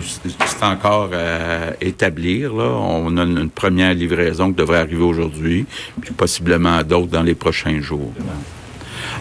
c'est 0.00 0.64
encore 0.64 1.10
à 1.12 1.74
établir. 1.80 2.54
Là. 2.54 2.64
On 2.64 3.16
a 3.16 3.24
une 3.24 3.50
première 3.50 3.94
livraison 3.94 4.50
qui 4.50 4.56
devrait 4.56 4.80
arriver 4.80 5.02
aujourd'hui, 5.02 5.66
puis 6.00 6.12
possiblement 6.12 6.82
d'autres 6.82 7.08
dans 7.08 7.22
les 7.22 7.34
prochains 7.34 7.80
jours 7.80 8.12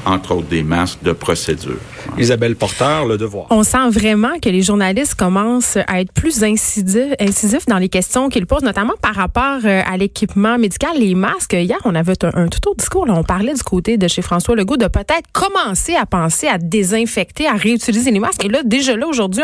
entre 0.06 0.36
autres 0.36 0.48
des 0.48 0.64
masques 0.64 1.04
de 1.04 1.12
procédure. 1.12 1.78
Isabelle 2.18 2.56
Porteur, 2.56 3.06
le 3.06 3.18
devoir. 3.18 3.48
On 3.50 3.64
sent 3.64 3.90
vraiment 3.90 4.40
que 4.42 4.50
les 4.50 4.62
journalistes 4.62 5.16
commencent 5.16 5.78
à 5.88 6.02
être 6.02 6.12
plus 6.12 6.44
incisifs, 6.44 7.66
dans 7.68 7.78
les 7.78 7.90
questions 7.90 8.30
qu'ils 8.30 8.46
posent, 8.46 8.64
notamment 8.64 8.94
par 9.02 9.16
rapport 9.16 9.60
euh, 9.66 9.82
à 9.86 9.98
l'équipement 9.98 10.58
médical, 10.58 10.92
les 10.98 11.16
masques. 11.16 11.54
Hier, 11.54 11.78
on 11.86 11.96
avait 11.96 12.14
un, 12.24 12.48
tout 12.48 12.70
autre 12.70 12.78
discours. 12.78 13.06
Là. 13.06 13.14
On 13.16 13.24
parlait 13.24 13.54
du 13.54 13.64
côté 13.64 13.98
de 13.98 14.08
chez 14.08 14.22
François 14.22 14.56
Legault 14.56 14.78
de 14.78 14.88
peut-être 14.88 15.30
commencer 15.34 15.96
à 15.96 16.06
penser 16.06 16.48
à 16.48 16.58
désinfecter, 16.58 17.48
à 17.48 17.54
réutiliser 17.54 18.12
les 18.12 18.20
masques. 18.20 18.46
Et 18.46 18.50
là, 18.50 18.62
déjà 18.64 18.96
là, 18.96 19.08
aujourd'hui, 19.08 19.44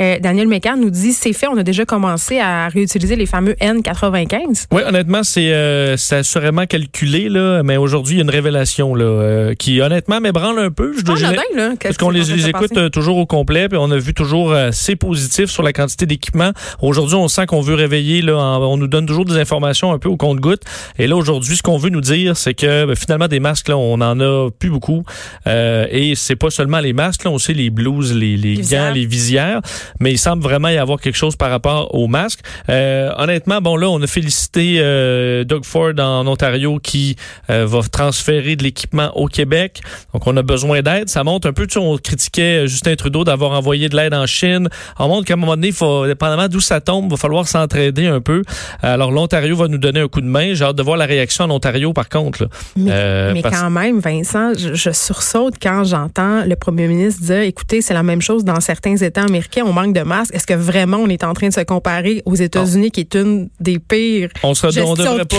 euh, 0.00 0.18
Daniel 0.20 0.48
Mécan 0.48 0.76
nous 0.76 0.90
dit 0.90 1.12
c'est 1.12 1.32
fait, 1.32 1.46
on 1.48 1.56
a 1.56 1.62
déjà 1.62 1.84
commencé 1.84 2.38
à 2.38 2.68
réutiliser 2.68 3.16
les 3.16 3.26
fameux 3.26 3.54
N95. 3.54 4.66
Oui, 4.72 4.82
honnêtement, 4.86 5.22
c'est 5.22 5.52
euh, 5.52 5.96
assurément 6.10 6.66
calculé, 6.66 7.28
là, 7.28 7.62
mais 7.62 7.76
aujourd'hui, 7.76 8.14
il 8.14 8.18
y 8.18 8.20
a 8.20 8.24
une 8.24 8.30
révélation 8.30 8.94
là, 8.94 9.04
euh, 9.04 9.54
qui, 9.54 9.80
honnêtement, 9.80 9.93
m'ébranle 10.20 10.58
un 10.58 10.70
peu. 10.70 10.94
Je 10.96 11.02
dois 11.02 11.16
ah, 11.24 11.32
là, 11.54 11.70
parce 11.80 11.96
qu'on 11.96 12.10
les, 12.10 12.24
les 12.24 12.48
écoute 12.48 12.76
euh, 12.76 12.88
toujours 12.88 13.16
au 13.16 13.26
complet, 13.26 13.68
puis 13.68 13.78
on 13.80 13.90
a 13.90 13.98
vu 13.98 14.14
toujours 14.14 14.52
assez 14.52 14.92
euh, 14.92 14.96
positif 14.96 15.50
sur 15.50 15.62
la 15.62 15.72
quantité 15.72 16.06
d'équipement. 16.06 16.52
Aujourd'hui, 16.80 17.16
on 17.16 17.28
sent 17.28 17.46
qu'on 17.46 17.60
veut 17.60 17.74
réveiller, 17.74 18.22
là, 18.22 18.34
on 18.34 18.76
nous 18.76 18.86
donne 18.86 19.06
toujours 19.06 19.24
des 19.24 19.36
informations 19.36 19.92
un 19.92 19.98
peu 19.98 20.08
au 20.08 20.16
compte-goutte. 20.16 20.62
Et 20.98 21.06
là, 21.06 21.16
aujourd'hui, 21.16 21.56
ce 21.56 21.62
qu'on 21.62 21.78
veut 21.78 21.90
nous 21.90 22.00
dire, 22.00 22.36
c'est 22.36 22.54
que 22.54 22.86
ben, 22.86 22.96
finalement, 22.96 23.28
des 23.28 23.40
masques, 23.40 23.68
là, 23.68 23.76
on 23.76 24.00
en 24.00 24.20
a 24.20 24.50
plus 24.50 24.70
beaucoup. 24.70 25.04
Euh, 25.46 25.86
et 25.90 26.14
c'est 26.14 26.36
pas 26.36 26.50
seulement 26.50 26.80
les 26.80 26.92
masques, 26.92 27.24
là, 27.24 27.30
on 27.30 27.38
sait 27.38 27.52
les 27.52 27.70
blouses, 27.70 28.14
les, 28.14 28.36
les 28.36 28.56
gants, 28.56 28.92
les 28.92 29.06
visières, 29.06 29.60
mais 30.00 30.12
il 30.12 30.18
semble 30.18 30.42
vraiment 30.42 30.68
y 30.68 30.78
avoir 30.78 31.00
quelque 31.00 31.16
chose 31.16 31.36
par 31.36 31.50
rapport 31.50 31.94
aux 31.94 32.06
masques. 32.06 32.40
Euh, 32.68 33.10
honnêtement, 33.16 33.60
bon, 33.60 33.76
là, 33.76 33.88
on 33.88 34.00
a 34.02 34.06
félicité 34.06 34.76
euh, 34.78 35.44
Doug 35.44 35.64
Ford 35.64 35.92
en 35.98 36.26
Ontario 36.26 36.78
qui 36.82 37.16
va 37.48 37.80
transférer 37.90 38.56
de 38.56 38.62
l'équipement 38.62 39.16
au 39.16 39.26
Québec. 39.26 39.80
Donc, 40.12 40.26
on 40.26 40.36
a 40.36 40.42
besoin 40.42 40.82
d'aide. 40.82 41.08
Ça 41.08 41.24
monte 41.24 41.46
un 41.46 41.52
peu, 41.52 41.66
tu 41.66 41.74
sais, 41.74 41.78
on 41.78 41.96
critiquait 41.96 42.66
Justin 42.66 42.94
Trudeau 42.96 43.24
d'avoir 43.24 43.52
envoyé 43.52 43.88
de 43.88 43.96
l'aide 43.96 44.14
en 44.14 44.26
Chine. 44.26 44.68
On 44.98 45.08
montre 45.08 45.26
qu'à 45.26 45.34
un 45.34 45.36
moment 45.36 45.56
donné, 45.56 45.68
il 45.68 45.74
faut, 45.74 46.06
dépendamment 46.06 46.48
d'où 46.48 46.60
ça 46.60 46.80
tombe, 46.80 47.06
il 47.06 47.10
va 47.10 47.16
falloir 47.16 47.48
s'entraider 47.48 48.06
un 48.06 48.20
peu. 48.20 48.42
Alors, 48.82 49.10
l'Ontario 49.10 49.56
va 49.56 49.68
nous 49.68 49.78
donner 49.78 50.00
un 50.00 50.08
coup 50.08 50.20
de 50.20 50.26
main. 50.26 50.54
J'ai 50.54 50.64
hâte 50.64 50.76
de 50.76 50.82
voir 50.82 50.96
la 50.96 51.06
réaction 51.06 51.44
en 51.44 51.50
Ontario, 51.50 51.92
par 51.92 52.08
contre. 52.08 52.48
Mais, 52.76 52.90
euh, 52.90 53.34
quand 53.42 53.70
même, 53.70 54.00
Vincent, 54.00 54.52
je, 54.54 54.90
sursaute 54.92 55.54
quand 55.60 55.84
j'entends 55.84 56.44
le 56.44 56.54
premier 56.56 56.86
ministre 56.86 57.22
dire, 57.22 57.40
écoutez, 57.40 57.82
c'est 57.82 57.94
la 57.94 58.02
même 58.02 58.20
chose 58.20 58.44
dans 58.44 58.60
certains 58.60 58.96
États 58.96 59.24
américains, 59.24 59.64
on 59.66 59.72
manque 59.72 59.94
de 59.94 60.02
masques. 60.02 60.34
Est-ce 60.34 60.46
que 60.46 60.54
vraiment 60.54 60.98
on 60.98 61.08
est 61.08 61.24
en 61.24 61.34
train 61.34 61.48
de 61.48 61.52
se 61.52 61.60
comparer 61.60 62.22
aux 62.24 62.34
États-Unis, 62.34 62.90
qui 62.90 63.00
est 63.00 63.14
une 63.14 63.48
des 63.60 63.78
pires 63.78 64.30
on 64.42 64.54
se, 64.54 64.66
on 64.80 64.94
devrait 64.94 65.24
pas. 65.24 65.36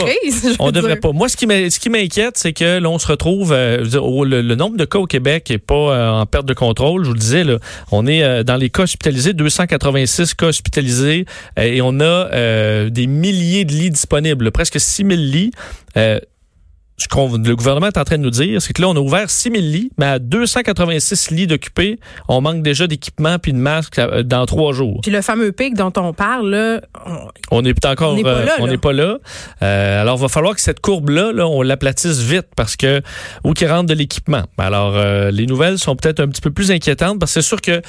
on 0.60 0.72
devrait 0.72 0.96
pas. 0.98 1.12
Moi, 1.12 1.30
ce 1.30 1.38
qui 1.38 1.90
m'inquiète, 1.90 2.38
c'est 2.38 2.54
que 2.54 2.80
là, 2.80 2.90
on 2.90 3.00
se 3.00 3.08
retrouve, 3.08 3.54
euh, 3.54 3.84
le, 4.42 4.56
nombre 4.56 4.78
de 4.78 4.86
cas 4.86 5.00
au 5.00 5.06
Québec 5.06 5.52
est 5.52 5.58
pas 5.58 5.76
euh, 5.76 6.10
en 6.12 6.26
perte 6.26 6.46
de 6.46 6.54
contrôle. 6.54 7.04
Je 7.04 7.10
vous 7.10 7.14
le 7.14 7.20
disais, 7.20 7.44
là, 7.44 7.58
on 7.92 8.08
est 8.08 8.24
euh, 8.24 8.44
dans 8.44 8.56
les 8.56 8.70
cas 8.70 8.84
hospitalisés, 8.84 9.34
286 9.34 10.34
cas 10.34 10.48
hospitalisés, 10.48 11.26
euh, 11.60 11.64
et 11.64 11.82
on 11.82 12.00
a 12.00 12.30
des 12.90 13.08
milliers 13.08 13.66
de 13.66 13.72
lits 13.72 13.92
disponibles, 13.92 14.52
presque 14.52 14.80
6000 14.80 15.32
lits 15.32 15.52
ce 16.98 17.08
qu'on 17.10 17.38
le 17.38 17.56
gouvernement 17.56 17.88
est 17.88 17.98
en 17.98 18.06
train 18.06 18.18
de 18.18 18.24
nous 18.24 18.30
dire, 18.30 18.62
c'est 18.62 18.72
que 18.72 18.82
là, 18.82 18.88
on 18.88 18.96
a 18.96 19.00
ouvert 19.00 19.30
6 19.30 19.52
000 19.52 19.56
lits, 19.62 19.92
mais 19.98 20.06
à 20.06 20.20
286 20.20 21.32
lits 21.32 21.48
d'occupés, 21.48 22.00
on 22.30 22.40
manque 22.40 22.64
déjà 22.64 22.88
d'équipement 22.88 23.38
puis 23.38 23.52
de 23.52 23.58
masques 23.58 24.00
dans 24.24 24.46
trois 24.46 24.72
jours. 24.72 25.02
Puis 25.02 25.12
le 25.12 25.22
fameux 25.22 25.52
pic 25.52 25.76
dont 25.76 25.92
on 25.98 26.14
parle, 26.14 26.50
là, 26.50 26.82
on, 27.52 27.62
n'est 27.62 27.72
est 27.72 27.86
encore, 27.86 28.14
on 28.14 28.68
n'est 28.68 28.78
pas 28.78 28.94
là. 28.94 29.18
Euh, 29.62 30.02
alors, 30.02 30.18
il 30.18 30.22
va 30.22 30.30
falloir 30.30 30.56
que 30.56 30.62
cette 30.62 30.80
courbe-là, 30.80 31.34
là, 31.34 31.48
on 31.48 31.62
l'aplatisse 31.62 32.22
vite 32.22 32.48
parce 32.56 32.78
que 32.78 33.02
où 33.44 33.54
qu'il 33.54 33.70
rentre 33.70 33.88
de 33.88 33.94
l'équipement. 33.94 34.44
Alors, 34.58 34.96
euh, 34.96 35.32
les 35.32 35.48
nouvelles 35.48 35.80
sont 35.80 35.96
peut-être 35.96 36.22
un 36.22 36.28
petit 36.28 36.42
peu 36.42 36.52
plus 36.52 36.72
inquiétantes 36.72 37.20
parce 37.20 37.34
que 37.34 37.42
c'est 37.42 37.48
sûr 37.48 37.62
que 37.62 37.82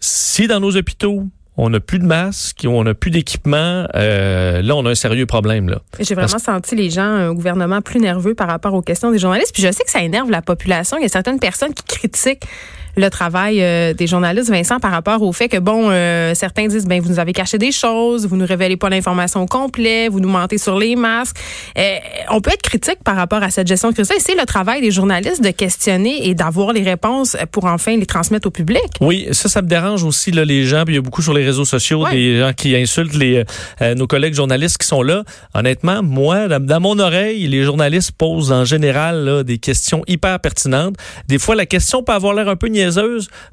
si 0.00 0.46
dans 0.46 0.60
nos 0.60 0.76
hôpitaux 0.76 1.24
on 1.62 1.68
n'a 1.68 1.78
plus 1.78 1.98
de 1.98 2.06
masques, 2.06 2.64
on 2.66 2.84
n'a 2.84 2.94
plus 2.94 3.10
d'équipement. 3.10 3.86
Euh, 3.94 4.62
là, 4.62 4.74
on 4.76 4.86
a 4.86 4.90
un 4.90 4.94
sérieux 4.94 5.26
problème. 5.26 5.68
Là. 5.68 5.82
J'ai 6.00 6.14
vraiment 6.14 6.38
senti 6.38 6.74
les 6.74 6.88
gens, 6.88 7.02
un 7.02 7.34
gouvernement 7.34 7.82
plus 7.82 8.00
nerveux 8.00 8.34
par 8.34 8.48
rapport 8.48 8.72
aux 8.72 8.80
questions 8.80 9.10
des 9.10 9.18
journalistes. 9.18 9.52
Puis 9.52 9.62
je 9.62 9.70
sais 9.70 9.84
que 9.84 9.90
ça 9.90 10.00
énerve 10.00 10.30
la 10.30 10.40
population. 10.40 10.96
Il 10.96 11.02
y 11.02 11.04
a 11.04 11.10
certaines 11.10 11.38
personnes 11.38 11.74
qui 11.74 11.84
critiquent 11.84 12.46
le 13.00 13.10
travail 13.10 13.60
euh, 13.60 13.94
des 13.94 14.06
journalistes, 14.06 14.50
Vincent, 14.50 14.78
par 14.78 14.90
rapport 14.92 15.22
au 15.22 15.32
fait 15.32 15.48
que, 15.48 15.56
bon, 15.56 15.90
euh, 15.90 16.34
certains 16.34 16.66
disent, 16.66 16.86
ben, 16.86 17.00
vous 17.00 17.08
nous 17.08 17.18
avez 17.18 17.32
caché 17.32 17.58
des 17.58 17.72
choses, 17.72 18.26
vous 18.26 18.36
nous 18.36 18.46
révélez 18.46 18.76
pas 18.76 18.88
l'information 18.88 19.46
complète, 19.46 20.12
vous 20.12 20.20
nous 20.20 20.28
mentez 20.28 20.58
sur 20.58 20.78
les 20.78 20.96
masques. 20.96 21.36
Euh, 21.76 21.96
on 22.30 22.40
peut 22.40 22.50
être 22.52 22.62
critique 22.62 22.98
par 23.04 23.16
rapport 23.16 23.42
à 23.42 23.50
cette 23.50 23.66
gestion 23.66 23.90
de 23.90 23.94
crise. 23.94 24.10
C'est 24.18 24.38
le 24.38 24.46
travail 24.46 24.80
des 24.80 24.90
journalistes 24.90 25.42
de 25.42 25.50
questionner 25.50 26.28
et 26.28 26.34
d'avoir 26.34 26.72
les 26.72 26.82
réponses 26.82 27.36
pour 27.50 27.64
enfin 27.64 27.96
les 27.96 28.06
transmettre 28.06 28.46
au 28.46 28.50
public. 28.50 28.82
Oui, 29.00 29.28
ça, 29.32 29.48
ça 29.48 29.62
me 29.62 29.68
dérange 29.68 30.04
aussi, 30.04 30.30
là, 30.30 30.44
les 30.44 30.64
gens. 30.64 30.84
Puis 30.84 30.94
il 30.94 30.96
y 30.96 30.98
a 30.98 31.02
beaucoup 31.02 31.22
sur 31.22 31.34
les 31.34 31.44
réseaux 31.44 31.64
sociaux 31.64 32.06
des 32.10 32.38
gens 32.38 32.52
qui 32.52 32.76
insultent 32.76 33.14
les, 33.14 33.44
nos 33.96 34.06
collègues 34.06 34.34
journalistes 34.34 34.78
qui 34.78 34.86
sont 34.86 35.02
là. 35.02 35.24
Honnêtement, 35.54 36.02
moi, 36.02 36.48
dans 36.48 36.80
mon 36.80 36.98
oreille, 36.98 37.46
les 37.46 37.64
journalistes 37.64 38.12
posent 38.12 38.52
en 38.52 38.64
général 38.64 39.24
là, 39.24 39.42
des 39.42 39.58
questions 39.58 40.02
hyper 40.06 40.38
pertinentes. 40.40 40.96
Des 41.28 41.38
fois, 41.38 41.54
la 41.54 41.66
question 41.66 42.02
peut 42.02 42.12
avoir 42.12 42.34
l'air 42.34 42.48
un 42.48 42.56
peu 42.56 42.68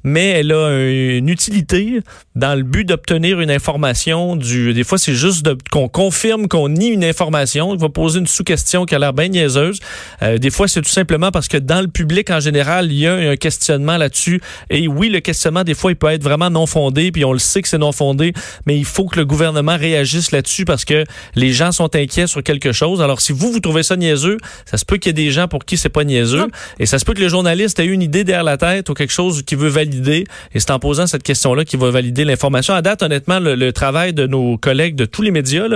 mais 0.03 0.29
elle 0.29 0.51
a 0.51 0.69
une 1.17 1.29
utilité 1.29 2.01
dans 2.35 2.55
le 2.55 2.63
but 2.63 2.85
d'obtenir 2.85 3.39
une 3.41 3.51
information. 3.51 4.35
Du, 4.35 4.73
des 4.73 4.83
fois, 4.83 4.97
c'est 4.97 5.13
juste 5.13 5.47
qu'on 5.71 5.87
confirme 5.87 6.47
qu'on 6.47 6.69
nie 6.69 6.89
une 6.89 7.03
information. 7.03 7.73
Il 7.73 7.79
va 7.79 7.89
poser 7.89 8.19
une 8.19 8.27
sous-question 8.27 8.85
qui 8.85 8.95
a 8.95 8.99
l'air 8.99 9.13
bien 9.13 9.27
niaiseuse. 9.27 9.79
Euh, 10.21 10.37
des 10.37 10.49
fois, 10.49 10.67
c'est 10.67 10.81
tout 10.81 10.89
simplement 10.89 11.31
parce 11.31 11.47
que 11.47 11.57
dans 11.57 11.81
le 11.81 11.87
public, 11.87 12.29
en 12.29 12.39
général, 12.39 12.91
il 12.91 12.99
y 12.99 13.07
a 13.07 13.13
un 13.13 13.35
questionnement 13.35 13.97
là-dessus. 13.97 14.41
Et 14.69 14.87
oui, 14.87 15.09
le 15.09 15.19
questionnement, 15.19 15.63
des 15.63 15.73
fois, 15.73 15.91
il 15.91 15.95
peut 15.95 16.07
être 16.07 16.23
vraiment 16.23 16.49
non 16.49 16.65
fondé, 16.65 17.11
puis 17.11 17.25
on 17.25 17.33
le 17.33 17.39
sait 17.39 17.61
que 17.61 17.67
c'est 17.67 17.77
non 17.77 17.91
fondé, 17.91 18.33
mais 18.65 18.77
il 18.77 18.85
faut 18.85 19.05
que 19.05 19.17
le 19.17 19.25
gouvernement 19.25 19.77
réagisse 19.77 20.31
là-dessus 20.31 20.65
parce 20.65 20.85
que 20.85 21.03
les 21.35 21.51
gens 21.51 21.71
sont 21.71 21.95
inquiets 21.95 22.27
sur 22.27 22.43
quelque 22.43 22.71
chose. 22.71 23.01
Alors, 23.01 23.21
si 23.21 23.31
vous, 23.31 23.51
vous 23.51 23.59
trouvez 23.59 23.83
ça 23.83 23.95
niaiseux, 23.95 24.37
ça 24.65 24.77
se 24.77 24.85
peut 24.85 24.97
qu'il 24.97 25.09
y 25.09 25.11
ait 25.11 25.25
des 25.25 25.31
gens 25.31 25.47
pour 25.47 25.65
qui 25.65 25.77
c'est 25.77 25.89
pas 25.89 26.03
niaiseux. 26.03 26.47
Et 26.79 26.85
ça 26.85 26.99
se 26.99 27.05
peut 27.05 27.13
que 27.13 27.21
le 27.21 27.29
journaliste 27.29 27.79
ait 27.79 27.85
eu 27.85 27.91
une 27.91 28.01
idée 28.01 28.23
derrière 28.23 28.43
la 28.43 28.57
tête 28.57 28.89
ou 28.89 28.93
quelque 28.93 29.13
chose 29.13 29.16
qui 29.45 29.55
veut 29.55 29.69
valider. 29.69 30.25
Et 30.53 30.59
c'est 30.59 30.71
en 30.71 30.79
posant 30.79 31.07
cette 31.07 31.23
question-là 31.23 31.65
qu'il 31.65 31.79
va 31.79 31.91
valider 31.91 32.25
l'information. 32.25 32.73
À 32.73 32.81
date, 32.81 33.03
honnêtement, 33.03 33.39
le, 33.39 33.71
travail 33.71 34.13
de 34.13 34.27
nos 34.27 34.57
collègues 34.57 34.95
de 34.95 35.05
tous 35.05 35.21
les 35.21 35.31
médias 35.31 35.67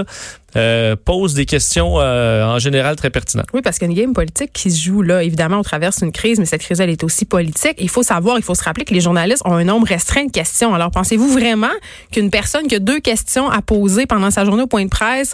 euh, 0.56 0.96
pose 0.96 1.34
des 1.34 1.46
questions 1.46 2.00
euh, 2.00 2.46
en 2.46 2.60
général 2.60 2.96
très 2.96 3.10
pertinentes. 3.10 3.48
Oui, 3.54 3.62
parce 3.62 3.78
qu'il 3.78 3.88
y 3.88 3.92
a 3.92 3.94
une 3.94 4.00
game 4.00 4.14
politique 4.14 4.52
qui 4.54 4.72
se 4.72 4.82
joue 4.84 5.02
là. 5.02 5.24
Évidemment, 5.24 5.60
on 5.60 5.64
traverse 5.64 6.02
une 6.02 6.12
crise, 6.12 6.40
mais 6.40 6.46
cette 6.46 6.62
crise, 6.62 6.80
elle 6.80 6.90
est 6.90 7.04
aussi 7.04 7.26
politique. 7.26 7.76
Il 7.80 7.90
faut 7.90 8.04
savoir, 8.04 8.38
il 8.38 8.44
faut 8.44 8.56
se 8.56 8.64
rappeler 8.64 8.86
que 8.86 8.94
les 8.94 9.02
journalistes 9.02 9.44
ont 9.46 9.54
un 9.54 9.64
nombre 9.64 9.88
restreint 9.88 10.26
de 10.26 10.32
questions. 10.32 10.74
Alors, 10.74 10.92
pensez-vous 10.92 11.32
vraiment 11.32 11.72
qu'une 12.12 12.30
personne 12.30 12.68
qui 12.68 12.76
a 12.76 12.80
deux 12.80 13.00
questions 13.00 13.50
à 13.50 13.62
poser 13.62 14.06
pendant 14.06 14.32
sa 14.32 14.46
journée 14.46 14.64
au 14.64 14.68
point 14.68 14.84
de 14.84 14.90
presse 14.90 15.34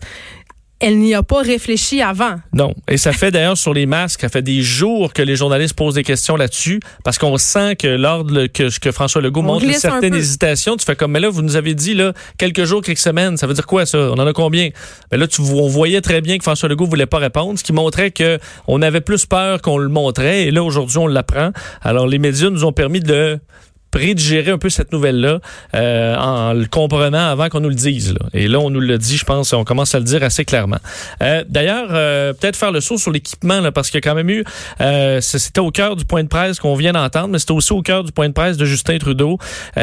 elle 0.80 1.00
n'y 1.00 1.16
a 1.16 1.24
pas 1.24 1.42
réfléchi 1.42 2.02
avant. 2.02 2.36
Non. 2.54 2.74
Et 2.88 2.98
ça 2.98 3.12
fait 3.12 3.32
d'ailleurs 3.32 3.58
sur 3.58 3.74
les 3.74 3.86
masques, 3.86 4.22
ça 4.22 4.30
fait 4.30 4.42
des 4.42 4.62
jours 4.62 5.12
que 5.14 5.22
les 5.22 5.36
journalistes 5.36 5.74
posent 5.76 5.96
des 5.96 6.04
questions 6.04 6.36
là-dessus 6.36 6.80
parce 7.04 7.18
qu'on 7.18 7.38
sent 7.38 7.76
que 7.78 7.88
lors 7.88 8.26
que, 8.26 8.80
que 8.80 8.92
François 8.92 9.22
Legault 9.22 9.42
montre 9.42 9.66
une 9.66 9.74
certaine 9.74 10.14
hésitation, 10.14 10.78
tu 10.78 10.86
fais 10.86 10.96
comme, 10.96 11.12
mais 11.12 11.20
là, 11.20 11.30
vous 11.30 11.42
nous 11.42 11.56
avez 11.56 11.74
dit, 11.74 11.94
là, 11.94 12.14
quelques 12.38 12.64
jours, 12.66 12.82
quelques 12.82 13.00
semaines, 13.00 13.38
ça 13.38 13.48
veut 13.48 13.56
dire 13.56 13.66
quoi, 13.66 13.86
ça? 13.86 13.98
On 13.98 14.20
en 14.20 14.28
a 14.28 14.34
combien? 14.34 14.70
Mais 15.12 15.18
là, 15.18 15.28
tu, 15.28 15.42
on 15.42 15.68
voyait 15.68 16.02
très 16.02 16.22
bien 16.22 16.38
que 16.38 16.44
François 16.44 16.70
Legault 16.70 16.86
voulait 16.86 17.06
pas 17.08 17.18
répondre, 17.20 17.58
ce 17.58 17.64
qui 17.64 17.74
montrait 17.74 18.12
que 18.12 18.38
on 18.68 18.82
avait 18.82 19.02
plus 19.02 19.26
peur 19.26 19.62
qu'on 19.62 19.80
le 19.80 19.90
montrait 19.90 20.44
et 20.44 20.52
là, 20.52 20.64
aujourd'hui, 20.64 21.00
on 21.00 21.08
l'apprend. 21.08 21.52
Alors, 21.82 22.08
les 22.08 22.20
médias 22.20 22.50
nous 22.50 22.66
ont 22.66 22.74
permis 22.74 23.00
de 23.00 23.40
gérer 24.18 24.52
un 24.52 24.58
peu 24.58 24.70
cette 24.70 24.92
nouvelle-là 24.92 25.40
euh, 25.76 26.16
en 26.16 26.54
le 26.54 26.66
comprenant 26.66 27.30
avant 27.30 27.50
qu'on 27.50 27.60
nous 27.60 27.70
le 27.70 27.76
dise. 27.76 28.16
Et 28.34 28.48
là, 28.48 28.60
on 28.60 28.70
nous 28.70 28.80
le 28.80 28.98
dit, 28.98 29.18
je 29.18 29.26
pense, 29.26 29.54
on 29.54 29.64
commence 29.64 29.96
à 29.96 30.00
le 30.00 30.06
dire 30.06 30.24
assez 30.24 30.46
clairement. 30.46 30.80
Euh, 31.22 31.44
D'ailleurs, 31.48 31.90
euh, 31.92 32.34
peut-être 32.34 32.56
faire 32.56 32.72
le 32.72 32.82
saut 32.82 32.98
sur 32.98 33.12
l'équipement, 33.12 33.72
parce 33.72 33.90
qu'il 33.90 33.98
y 33.98 34.04
a 34.06 34.10
quand 34.10 34.16
même 34.16 34.30
eu, 34.30 34.44
c'était 35.22 35.60
au 35.60 35.72
cœur 35.72 35.96
du 35.96 36.06
point 36.06 36.24
de 36.24 36.28
presse 36.28 36.60
qu'on 36.60 36.76
vient 36.76 36.94
d'entendre, 36.94 37.30
mais 37.30 37.40
c'était 37.40 37.54
aussi 37.54 37.74
au 37.74 37.82
cœur 37.82 38.04
du 38.04 38.12
point 38.12 38.28
de 38.28 38.34
presse 38.34 38.58
de 38.58 38.66
Justin 38.66 38.98
Trudeau 38.98 39.38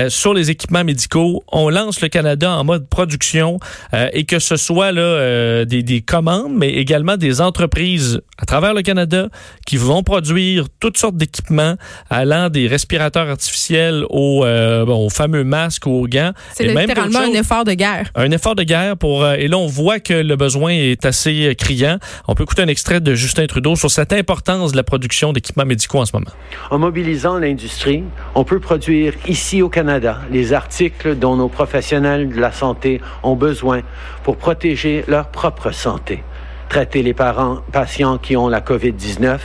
sur 0.08 0.34
les 0.34 0.50
équipements 0.50 0.84
médicaux. 0.84 1.42
On 1.50 1.68
lance 1.68 2.00
le 2.00 2.08
Canada 2.08 2.50
en 2.50 2.64
mode 2.64 2.88
production 2.88 3.58
et 3.92 4.24
que 4.24 4.38
ce 4.38 4.56
soit 4.56 4.92
des 4.92 6.04
commandes, 6.06 6.52
mais 6.54 6.70
également 6.70 7.16
des 7.16 7.40
entreprises 7.40 8.20
à 8.38 8.46
travers 8.46 8.74
le 8.74 8.82
Canada 8.82 9.28
qui 9.66 9.76
vont 9.76 10.02
produire 10.02 10.66
toutes 10.80 10.98
sortes 10.98 11.16
d'équipements 11.16 11.76
allant 12.10 12.50
des 12.50 12.66
respirateurs 12.66 13.28
artificiels 13.28 14.03
aux, 14.10 14.44
euh, 14.44 14.84
bon, 14.84 15.06
aux 15.06 15.10
fameux 15.10 15.44
masques 15.44 15.86
ou 15.86 16.02
aux 16.02 16.06
gants. 16.06 16.32
C'est 16.52 16.64
littéralement 16.64 17.20
un 17.20 17.32
effort 17.32 17.64
de 17.64 17.72
guerre. 17.72 18.10
Un 18.14 18.30
effort 18.30 18.54
de 18.54 18.62
guerre 18.62 18.96
pour. 18.96 19.26
et 19.26 19.48
là, 19.48 19.58
on 19.58 19.66
voit 19.66 20.00
que 20.00 20.14
le 20.14 20.36
besoin 20.36 20.70
est 20.70 21.04
assez 21.04 21.54
criant. 21.58 21.98
On 22.28 22.34
peut 22.34 22.44
écouter 22.44 22.62
un 22.62 22.68
extrait 22.68 23.00
de 23.00 23.14
Justin 23.14 23.46
Trudeau 23.46 23.76
sur 23.76 23.90
cette 23.90 24.12
importance 24.12 24.72
de 24.72 24.76
la 24.76 24.82
production 24.82 25.32
d'équipements 25.32 25.64
médicaux 25.64 25.98
en 26.00 26.04
ce 26.06 26.12
moment. 26.14 26.30
En 26.70 26.78
mobilisant 26.78 27.38
l'industrie, 27.38 28.04
on 28.34 28.44
peut 28.44 28.60
produire 28.60 29.14
ici 29.26 29.62
au 29.62 29.68
Canada 29.68 30.20
les 30.30 30.52
articles 30.52 31.16
dont 31.16 31.36
nos 31.36 31.48
professionnels 31.48 32.28
de 32.28 32.40
la 32.40 32.52
santé 32.52 33.00
ont 33.22 33.36
besoin 33.36 33.80
pour 34.22 34.36
protéger 34.36 35.04
leur 35.08 35.28
propre 35.28 35.70
santé, 35.70 36.22
traiter 36.68 37.02
les 37.02 37.14
parents, 37.14 37.58
patients 37.72 38.18
qui 38.18 38.36
ont 38.36 38.48
la 38.48 38.60
COVID-19 38.60 39.38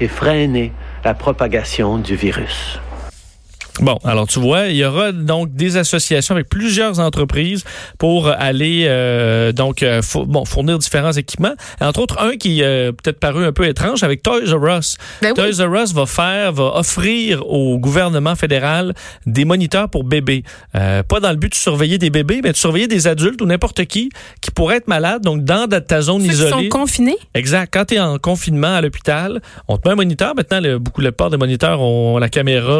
et 0.00 0.08
freiner 0.08 0.72
la 1.04 1.14
propagation 1.14 1.98
du 1.98 2.14
virus. 2.14 2.78
Bon, 3.80 3.96
alors 4.04 4.26
tu 4.26 4.40
vois, 4.40 4.66
il 4.66 4.76
y 4.76 4.84
aura 4.84 5.12
donc 5.12 5.54
des 5.54 5.76
associations 5.76 6.34
avec 6.34 6.48
plusieurs 6.48 6.98
entreprises 6.98 7.64
pour 7.98 8.28
aller 8.28 8.86
euh, 8.88 9.52
donc 9.52 9.82
euh, 9.82 10.02
bon, 10.26 10.44
fournir 10.44 10.78
différents 10.78 11.12
équipements. 11.12 11.54
Entre 11.80 12.00
autres, 12.00 12.20
un 12.20 12.36
qui 12.36 12.62
euh, 12.62 12.90
peut-être 12.90 13.20
paru 13.20 13.44
un 13.44 13.52
peu 13.52 13.66
étrange 13.66 14.02
avec 14.02 14.22
Toys 14.22 14.52
R 14.52 14.78
Us. 14.78 14.96
Ben 15.22 15.34
Toys 15.34 15.64
R 15.64 15.74
Us 15.74 15.92
va 15.92 16.06
faire, 16.06 16.52
va 16.52 16.76
offrir 16.76 17.46
au 17.48 17.78
gouvernement 17.78 18.34
fédéral 18.34 18.94
des 19.26 19.44
moniteurs 19.44 19.88
pour 19.88 20.02
bébés. 20.02 20.42
pas 20.72 21.20
dans 21.20 21.30
le 21.30 21.36
but 21.36 21.50
de 21.50 21.54
surveiller 21.54 21.98
des 21.98 22.10
bébés, 22.10 22.40
mais 22.42 22.52
de 22.52 22.56
surveiller 22.56 22.88
des 22.88 23.06
adultes 23.06 23.40
ou 23.42 23.46
n'importe 23.46 23.84
qui 23.84 24.10
qui 24.40 24.50
pourrait 24.50 24.76
être 24.76 24.88
malade. 24.88 25.22
Donc 25.22 25.44
dans 25.44 25.68
ta 25.68 26.00
zone 26.00 26.22
Ceux 26.22 26.32
isolée. 26.32 26.50
Qui 26.50 26.62
sont 26.64 26.68
confinés? 26.68 27.16
Exact. 27.34 27.72
Quand 27.72 27.84
tu 27.84 27.94
es 27.94 28.00
en 28.00 28.18
confinement 28.18 28.74
à 28.74 28.80
l'hôpital, 28.80 29.40
on 29.68 29.76
te 29.76 29.86
met 29.86 29.92
un 29.92 29.96
moniteur. 29.96 30.34
Maintenant, 30.34 30.60
le, 30.60 30.78
beaucoup 30.78 31.00
le 31.00 31.12
port 31.12 31.30
des 31.30 31.36
moniteurs 31.36 31.80
ont 31.80 32.18
la 32.18 32.28
caméra 32.28 32.74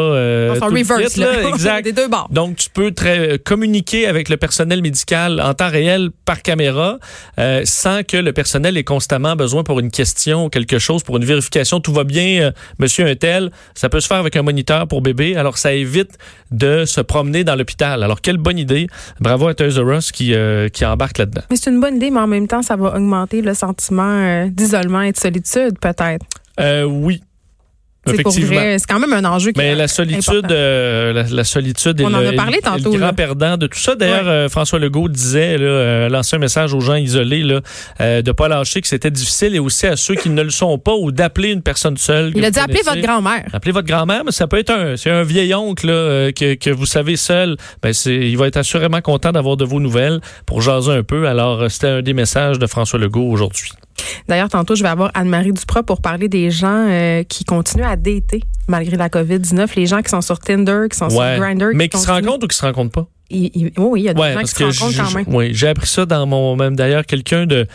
exact. 1.53 1.83
Des 1.83 1.91
deux 1.91 2.07
bords. 2.07 2.27
Donc, 2.31 2.57
tu 2.57 2.69
peux 2.69 2.91
très, 2.91 3.19
euh, 3.19 3.37
communiquer 3.37 4.07
avec 4.07 4.29
le 4.29 4.37
personnel 4.37 4.81
médical 4.81 5.41
en 5.41 5.53
temps 5.53 5.69
réel 5.69 6.09
par 6.25 6.41
caméra 6.41 6.97
euh, 7.39 7.61
sans 7.65 8.03
que 8.03 8.17
le 8.17 8.33
personnel 8.33 8.77
ait 8.77 8.83
constamment 8.83 9.35
besoin 9.35 9.63
pour 9.63 9.79
une 9.79 9.91
question 9.91 10.45
ou 10.45 10.49
quelque 10.49 10.79
chose, 10.79 11.03
pour 11.03 11.17
une 11.17 11.25
vérification. 11.25 11.79
Tout 11.79 11.93
va 11.93 12.03
bien, 12.03 12.41
euh, 12.41 12.51
monsieur 12.79 13.05
un 13.05 13.15
tel. 13.15 13.51
Ça 13.75 13.89
peut 13.89 13.99
se 13.99 14.07
faire 14.07 14.17
avec 14.17 14.35
un 14.35 14.41
moniteur 14.41 14.87
pour 14.87 15.01
bébé. 15.01 15.35
Alors, 15.35 15.57
ça 15.57 15.73
évite 15.73 16.17
de 16.51 16.85
se 16.85 17.01
promener 17.01 17.43
dans 17.43 17.55
l'hôpital. 17.55 18.03
Alors, 18.03 18.21
quelle 18.21 18.37
bonne 18.37 18.57
idée. 18.57 18.87
Bravo 19.19 19.47
à 19.47 19.53
Toys 19.53 19.81
R 19.81 19.97
Us 19.97 20.11
qui, 20.11 20.33
qui 20.73 20.85
embarque 20.85 21.17
là-dedans. 21.17 21.41
Mais 21.49 21.55
c'est 21.55 21.69
une 21.69 21.79
bonne 21.79 21.97
idée, 21.97 22.11
mais 22.11 22.19
en 22.19 22.27
même 22.27 22.47
temps, 22.47 22.61
ça 22.61 22.75
va 22.75 22.95
augmenter 22.95 23.41
le 23.41 23.53
sentiment 23.53 24.47
d'isolement 24.47 25.01
et 25.01 25.11
de 25.11 25.17
solitude, 25.17 25.77
peut-être. 25.79 26.25
oui, 26.87 27.21
c'est 28.15 28.87
quand 28.87 28.99
même 28.99 29.13
un 29.13 29.25
enjeu. 29.25 29.51
Mais 29.57 29.75
la 29.75 29.87
solitude, 29.87 30.51
euh, 30.51 31.23
la, 31.29 31.43
solitude 31.43 32.01
On 32.01 32.13
en 32.13 32.25
a 32.25 32.33
parlé 32.33 32.59
tantôt, 32.61 32.93
le 32.93 32.99
grand 32.99 33.13
perdant 33.13 33.57
de 33.57 33.67
tout 33.67 33.79
ça. 33.79 33.95
D'ailleurs, 33.95 34.27
euh, 34.27 34.49
François 34.49 34.79
Legault 34.79 35.09
disait, 35.09 35.57
là, 35.57 35.65
euh, 35.65 36.09
lancer 36.09 36.35
un 36.35 36.39
message 36.39 36.73
aux 36.73 36.79
gens 36.79 36.95
isolés, 36.95 37.43
là, 37.43 37.61
euh, 38.01 38.21
de 38.21 38.31
pas 38.31 38.47
lâcher 38.47 38.81
que 38.81 38.87
c'était 38.87 39.11
difficile 39.11 39.55
et 39.55 39.59
aussi 39.59 39.87
à 39.87 39.95
ceux 39.95 40.15
qui 40.15 40.29
ne 40.29 40.41
le 40.41 40.49
sont 40.49 40.77
pas 40.77 40.95
ou 40.95 41.11
d'appeler 41.11 41.51
une 41.51 41.61
personne 41.61 41.97
seule. 41.97 42.31
Il 42.35 42.45
a 42.45 42.51
dit 42.51 42.59
appelez 42.59 42.81
votre 42.85 43.01
grand-mère. 43.01 43.45
Appelez 43.53 43.71
votre 43.71 43.87
grand-mère, 43.87 44.23
mais 44.25 44.31
ça 44.31 44.47
peut 44.47 44.57
être 44.57 44.71
un, 44.71 44.97
c'est 44.97 45.11
un 45.11 45.23
vieil 45.23 45.53
oncle 45.53 45.87
là, 45.87 46.31
que, 46.31 46.55
que 46.55 46.69
vous 46.69 46.85
savez 46.85 47.15
seul. 47.15 47.57
Ben 47.81 47.93
c'est, 47.93 48.15
il 48.15 48.37
va 48.37 48.47
être 48.47 48.57
assurément 48.57 49.01
content 49.01 49.31
d'avoir 49.31 49.57
de 49.57 49.65
vos 49.65 49.79
nouvelles 49.79 50.19
pour 50.45 50.61
jaser 50.61 50.91
un 50.91 51.03
peu. 51.03 51.27
Alors, 51.27 51.69
c'était 51.69 51.87
un 51.87 52.01
des 52.01 52.13
messages 52.13 52.59
de 52.59 52.67
François 52.67 52.99
Legault 52.99 53.29
aujourd'hui. 53.29 53.71
D'ailleurs, 54.27 54.49
tantôt, 54.49 54.75
je 54.75 54.83
vais 54.83 54.89
avoir 54.89 55.11
Anne-Marie 55.13 55.53
Duprat 55.53 55.83
pour 55.83 56.01
parler 56.01 56.27
des 56.27 56.51
gens 56.51 56.87
euh, 56.89 57.23
qui 57.23 57.43
continuent 57.43 57.85
à 57.85 57.95
dater 57.95 58.41
malgré 58.67 58.97
la 58.97 59.09
COVID-19, 59.09 59.69
les 59.75 59.85
gens 59.87 60.01
qui 60.01 60.09
sont 60.09 60.21
sur 60.21 60.39
Tinder, 60.39 60.83
qui 60.91 60.97
sont 60.97 61.09
sur 61.09 61.19
Grindr. 61.19 61.71
Mais 61.73 61.89
qui, 61.89 61.97
se 61.97 62.07
rencontrent 62.09 62.45
ou 62.45 62.47
qui 62.47 62.57
se 62.57 62.65
rencontrent 62.65 62.91
pas? 62.91 63.07
oui, 63.31 63.51
il 63.53 64.01
y 64.03 64.09
a 64.09 64.13
des 64.13 64.33
gens 64.33 64.41
qui 64.41 64.47
se 64.47 64.63
rencontrent 64.63 64.97
quand 64.97 65.15
même. 65.15 65.25
Oui, 65.27 65.49
j'ai 65.53 65.67
appris 65.67 65.87
ça 65.87 66.05
dans 66.05 66.25
mon, 66.25 66.55
même 66.55 66.75
d'ailleurs, 66.75 67.05
quelqu'un 67.05 67.45
de, 67.45 67.67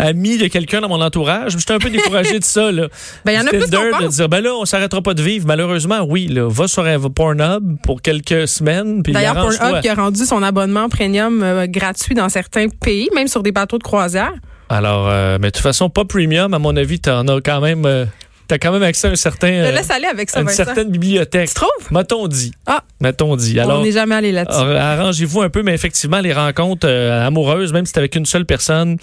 ami 0.00 0.38
de 0.38 0.46
quelqu'un 0.46 0.80
dans 0.80 0.88
mon 0.88 1.00
entourage. 1.00 1.56
J'étais 1.56 1.74
un 1.74 1.78
peu 1.78 1.90
découragé 1.90 2.38
de 2.38 2.44
ça. 2.44 2.72
Là. 2.72 2.88
Ben, 3.24 3.32
il 3.32 3.36
y 3.36 3.38
en 3.38 3.46
a 3.46 3.50
plus 3.50 3.70
de 3.70 4.08
dire, 4.08 4.28
ben 4.28 4.40
là, 4.40 4.54
on 4.54 4.64
s'arrêtera 4.64 5.02
pas 5.02 5.14
de 5.14 5.22
vivre. 5.22 5.46
Malheureusement, 5.46 6.00
oui. 6.08 6.26
Là, 6.26 6.48
va 6.48 6.68
sur 6.68 6.84
Pornhub 7.14 7.76
pour 7.82 8.00
quelques 8.00 8.48
semaines. 8.48 9.02
D'ailleurs, 9.02 9.34
Pornhub 9.34 9.80
qui 9.80 9.88
a 9.88 9.94
rendu 9.94 10.24
son 10.24 10.42
abonnement 10.42 10.88
premium 10.88 11.42
euh, 11.42 11.66
gratuit 11.66 12.14
dans 12.14 12.28
certains 12.28 12.68
pays, 12.68 13.08
même 13.14 13.28
sur 13.28 13.42
des 13.42 13.52
bateaux 13.52 13.78
de 13.78 13.82
croisière. 13.82 14.32
Alors, 14.72 15.08
euh, 15.08 15.36
mais 15.40 15.48
de 15.48 15.52
toute 15.52 15.64
façon, 15.64 15.90
pas 15.90 16.04
premium, 16.04 16.54
à 16.54 16.60
mon 16.60 16.76
avis, 16.76 17.00
tu 17.00 17.10
en 17.10 17.26
as 17.26 17.40
quand 17.40 17.60
même. 17.60 17.84
Euh, 17.86 18.06
tu 18.50 18.54
as 18.54 18.58
quand 18.58 18.72
même 18.72 18.82
accès 18.82 19.06
à 19.06 19.12
un 19.12 19.16
certain, 19.16 19.64
Je 19.64 19.70
laisse 19.70 19.90
aller 19.90 20.06
avec 20.06 20.28
ça, 20.28 20.40
une 20.40 20.48
certaine 20.48 20.90
bibliothèque. 20.90 21.48
Tu 21.48 21.54
trouves? 21.54 21.92
M'a-t-on 21.92 22.26
dit. 22.26 22.52
Ah. 22.66 22.82
M'a-t-on 22.98 23.36
dit. 23.36 23.60
Alors, 23.60 23.78
on 23.78 23.84
n'est 23.84 23.92
jamais 23.92 24.16
allé 24.16 24.32
là-dessus. 24.32 24.58
Arrangez-vous 24.58 25.42
un 25.42 25.50
peu, 25.50 25.62
mais 25.62 25.72
effectivement, 25.72 26.18
les 26.18 26.32
rencontres 26.32 26.88
euh, 26.88 27.26
amoureuses, 27.26 27.72
même 27.72 27.86
si 27.86 27.92
c'est 27.92 27.98
avec 27.98 28.16
une 28.16 28.26
seule 28.26 28.46
personne, 28.46 28.96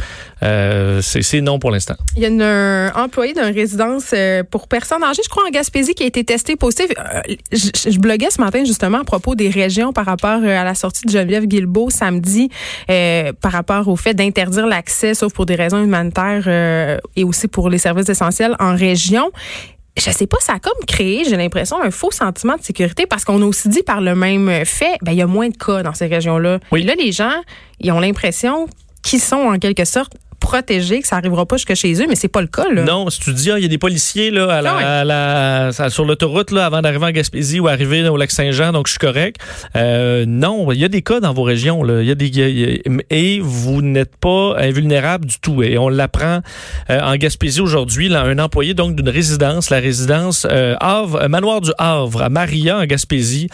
euh, 0.44 1.02
c'est 1.02 1.40
non 1.40 1.60
pour 1.60 1.72
l'instant. 1.72 1.96
Il 2.18 2.24
y 2.24 2.26
a 2.26 2.30
un 2.30 2.92
employé 2.94 3.34
d'une 3.34 3.54
résidence 3.54 4.12
euh, 4.14 4.44
pour 4.44 4.68
personnes 4.68 5.04
âgées, 5.04 5.22
je 5.24 5.30
crois, 5.30 5.44
en 5.48 5.50
Gaspésie, 5.50 5.94
qui 5.94 6.04
a 6.04 6.08
été 6.08 6.26
testé 6.26 6.58
positif. 6.58 6.88
Je, 7.54 7.90
je, 7.90 8.00
bloguais 8.00 8.30
ce 8.30 8.42
matin, 8.42 8.66
justement, 8.66 9.00
à 9.00 9.06
propos 9.06 9.34
des 9.36 9.50
régions 9.50 9.94
par 9.94 10.06
rapport 10.06 10.44
à 10.44 10.64
la 10.64 10.76
sortie 10.76 11.06
de 11.06 11.12
Geneviève 11.12 11.46
Guilbeault 11.46 11.90
samedi, 11.90 12.50
par 12.88 13.54
rapport 13.54 13.88
au 13.88 13.96
fait 13.96 14.14
d'interdire 14.14 14.68
l'accès, 14.68 15.14
sauf 15.14 15.34
pour 15.34 15.46
des 15.46 15.56
raisons 15.56 15.82
humanitaires 15.82 17.00
et 17.16 17.24
aussi 17.24 17.48
pour 17.48 17.70
les 17.70 17.78
services 17.78 18.10
essentiels 18.10 18.58
en 18.60 18.76
région 18.76 19.32
je 19.98 20.12
sais 20.12 20.28
pas, 20.28 20.38
ça 20.40 20.54
a 20.54 20.60
comme 20.60 20.86
créé, 20.88 21.24
j'ai 21.28 21.38
l'impression, 21.38 21.82
un 21.82 21.92
faux 21.92 22.12
sentiment 22.12 22.56
de 22.56 22.62
sécurité 22.62 23.06
parce 23.08 23.26
qu'on 23.26 23.42
a 23.42 23.46
aussi 23.46 23.68
dit 23.68 23.84
par 23.84 24.00
le 24.00 24.16
même 24.16 24.64
fait, 24.66 24.98
ben, 25.02 25.12
il 25.12 25.18
y 25.18 25.22
a 25.22 25.28
moins 25.28 25.50
de 25.50 25.58
cas 25.58 25.82
dans 25.82 25.94
ces 25.94 26.06
régions-là. 26.06 26.60
Oui. 26.72 26.82
Et 26.82 26.84
là, 26.84 26.94
les 26.96 27.12
gens, 27.12 27.42
ils 27.80 27.92
ont 27.92 28.00
l'impression 28.00 28.68
qu'ils 29.04 29.22
sont 29.22 29.38
en 29.38 29.58
quelque 29.58 29.86
sorte 29.86 30.14
protéger 30.40 31.02
que 31.02 31.08
ça 31.08 31.18
arrivera 31.18 31.46
pas 31.46 31.58
jusque 31.58 31.74
chez 31.74 31.94
eux, 32.02 32.06
mais 32.08 32.16
c'est 32.16 32.28
pas 32.28 32.42
le 32.42 32.48
cas. 32.48 32.70
Là. 32.72 32.84
Non, 32.84 33.10
si 33.10 33.20
tu 33.20 33.34
dis, 33.34 33.52
ah, 33.52 33.58
il 33.58 33.64
y 33.64 33.66
a 33.66 33.70
des 33.70 33.78
policiers 33.78 34.32
là, 34.32 34.58
à 34.58 35.04
la, 35.04 35.90
sur 35.90 36.06
l'autoroute 36.06 36.52
là, 36.52 36.66
avant 36.66 36.82
d'arriver 36.82 37.06
en 37.06 37.12
Gaspésie 37.12 37.60
ou 37.60 37.68
arriver 37.68 38.08
au 38.08 38.18
lac 38.18 38.32
Saint-Jean, 38.32 38.72
donc 38.72 38.88
je 38.88 38.92
suis 38.92 39.00
correct. 39.00 39.38
Euh, 39.76 40.26
non, 40.28 40.72
il 40.72 40.80
y 40.80 40.86
a 40.86 40.88
des 40.88 41.02
cas 41.02 41.20
dans 41.20 41.34
vos 41.34 41.44
régions. 41.44 41.84
Là. 41.84 42.02
Il 42.02 42.08
y 42.08 42.12
a 42.12 42.16
des, 42.16 42.82
et 43.10 43.40
vous 43.42 43.82
n'êtes 43.82 44.16
pas 44.16 44.56
invulnérable 44.58 45.26
du 45.26 45.40
tout. 45.40 45.64
Et 45.64 45.78
on 45.78 45.90
l'apprend 45.90 46.42
euh, 46.90 47.00
en 47.02 47.16
Gaspésie 47.16 47.62
aujourd'hui. 47.62 48.14
Un 48.14 48.40
employé 48.40 48.74
donc 48.74 48.96
d'une 48.96 49.10
résidence, 49.10 49.70
la 49.70 49.80
résidence 49.80 50.48
euh, 50.50 50.76
Havre, 50.80 51.28
Manoir 51.28 51.62
du 51.62 51.72
Havre, 51.78 52.24
à 52.24 52.30
Maria, 52.30 52.80
en 52.80 52.86
Gaspésie, 52.86 53.50